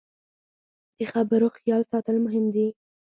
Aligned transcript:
د 0.97 0.99
خبرو 1.11 1.47
خیال 1.57 1.81
ساتل 1.91 2.15
مهم 2.25 2.45
دي 2.55 2.67